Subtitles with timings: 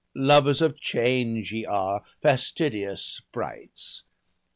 [0.15, 4.01] Lovers of change ye are, fastidious sprites.